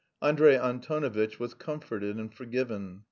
Andrey 0.19 0.55
Antonovitch 0.57 1.39
was 1.39 1.53
comforted 1.53 2.15
and 2.15 2.33
forgiven. 2.33 2.99